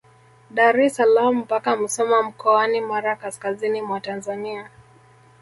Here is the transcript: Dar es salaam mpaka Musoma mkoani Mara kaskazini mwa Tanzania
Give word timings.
Dar 0.49 0.73
es 0.85 0.95
salaam 0.95 1.35
mpaka 1.35 1.75
Musoma 1.75 2.21
mkoani 2.23 2.81
Mara 2.81 3.15
kaskazini 3.15 3.81
mwa 3.81 3.99
Tanzania 4.01 4.69